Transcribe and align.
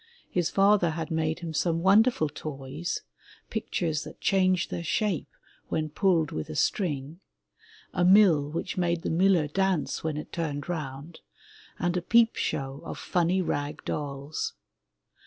His 0.31 0.49
father 0.49 0.89
had 0.89 1.11
made 1.11 1.41
him 1.41 1.53
some 1.53 1.83
wonderful 1.83 2.27
toys, 2.27 3.03
pictures 3.51 4.03
that 4.03 4.19
changed 4.19 4.71
their 4.71 4.83
shape 4.83 5.29
when 5.69 5.89
pulled 5.89 6.31
with 6.31 6.49
a 6.49 6.55
string, 6.55 7.19
a 7.93 8.03
mill 8.03 8.49
which 8.49 8.77
made 8.77 9.03
the 9.03 9.11
miller 9.11 9.47
dance 9.47 10.03
when 10.03 10.17
it 10.17 10.33
turned 10.33 10.67
around, 10.67 11.19
and 11.77 11.95
a 11.95 12.01
peepshow 12.01 12.81
of 12.83 12.97
funny 12.97 13.43
rag 13.43 13.85
dolls. 13.85 14.55